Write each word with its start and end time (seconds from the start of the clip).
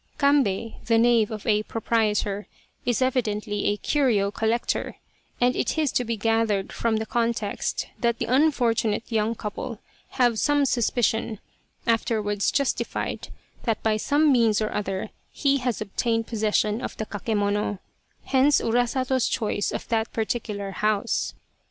Kambei, 0.17 0.83
the 0.85 0.97
knave 0.97 1.29
of 1.29 1.45
a 1.45 1.61
proprietor, 1.61 2.47
is 2.87 3.03
evidently 3.03 3.65
a 3.65 3.77
curio 3.77 4.31
collector, 4.31 4.95
and 5.39 5.55
it 5.55 5.77
is 5.77 5.91
to 5.91 6.03
be 6.03 6.17
gathered 6.17 6.73
from 6.73 6.95
the 6.97 7.05
context 7.05 7.85
that 7.99 8.17
the 8.17 8.25
unfortunate 8.25 9.03
young 9.11 9.35
couple 9.35 9.77
have 10.17 10.39
some 10.39 10.65
suspicion 10.65 11.37
afterwards 11.85 12.49
justified 12.49 13.27
that 13.61 13.83
by 13.83 13.95
some 13.95 14.31
means 14.31 14.59
or 14.59 14.71
other 14.73 15.11
he 15.31 15.57
has 15.57 15.81
obtained 15.81 16.25
possession 16.25 16.81
of 16.81 16.97
the 16.97 17.05
kakemono 17.05 17.77
hence 18.23 18.59
Urasato's 18.59 19.27
choice 19.29 19.71
of 19.71 19.87
that 19.89 20.11
particular 20.11 20.71
house. 20.71 21.35